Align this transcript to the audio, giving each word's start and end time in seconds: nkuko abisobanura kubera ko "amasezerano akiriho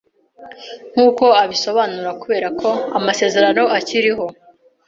nkuko 0.91 1.25
abisobanura 1.43 2.11
kubera 2.21 2.47
ko 2.59 2.69
"amasezerano 2.97 3.63
akiriho 3.77 4.25